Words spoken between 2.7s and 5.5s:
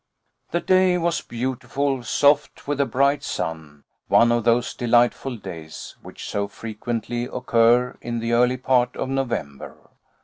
a bright sun, one of those delightful